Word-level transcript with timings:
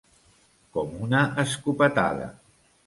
Com 0.77 0.95
una 1.09 1.21
escopetada. 1.45 2.35